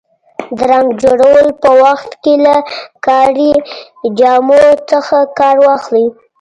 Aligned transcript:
د 0.57 0.59
رنګ 0.71 0.87
جوړولو 1.03 1.51
په 1.63 1.69
وخت 1.83 2.11
کې 2.23 2.33
له 2.45 2.55
کاري 3.05 3.51
جامو 4.19 4.61
څخه 4.91 5.17
کار 5.39 5.55
واخلئ. 5.65 6.05